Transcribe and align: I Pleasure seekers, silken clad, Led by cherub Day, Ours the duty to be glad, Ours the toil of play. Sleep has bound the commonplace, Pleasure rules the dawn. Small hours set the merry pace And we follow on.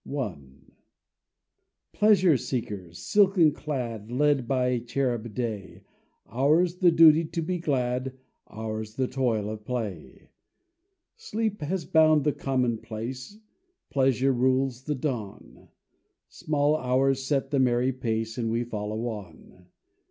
I 0.19 0.35
Pleasure 1.93 2.35
seekers, 2.35 2.97
silken 2.97 3.51
clad, 3.51 4.09
Led 4.09 4.47
by 4.47 4.79
cherub 4.79 5.35
Day, 5.35 5.83
Ours 6.25 6.77
the 6.77 6.89
duty 6.91 7.23
to 7.25 7.41
be 7.43 7.59
glad, 7.59 8.17
Ours 8.47 8.95
the 8.95 9.07
toil 9.07 9.47
of 9.47 9.63
play. 9.63 10.29
Sleep 11.17 11.61
has 11.61 11.85
bound 11.85 12.23
the 12.23 12.33
commonplace, 12.33 13.37
Pleasure 13.91 14.33
rules 14.33 14.85
the 14.85 14.95
dawn. 14.95 15.67
Small 16.27 16.77
hours 16.77 17.21
set 17.23 17.51
the 17.51 17.59
merry 17.59 17.91
pace 17.93 18.39
And 18.39 18.49
we 18.49 18.63
follow 18.63 19.05
on. 19.05 19.67